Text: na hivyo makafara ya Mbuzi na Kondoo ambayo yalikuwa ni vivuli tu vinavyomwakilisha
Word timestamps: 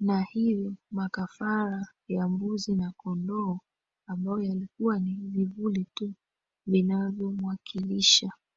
na 0.00 0.22
hivyo 0.22 0.72
makafara 0.90 1.86
ya 2.08 2.28
Mbuzi 2.28 2.74
na 2.74 2.92
Kondoo 2.96 3.58
ambayo 4.06 4.40
yalikuwa 4.42 4.98
ni 4.98 5.14
vivuli 5.20 5.86
tu 5.94 6.12
vinavyomwakilisha 6.66 8.30